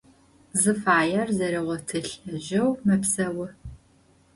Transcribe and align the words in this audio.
Зыфаер 0.61 1.27
зэригъотылӏэжьэу 1.37 2.69
мэпсэу. 2.85 3.45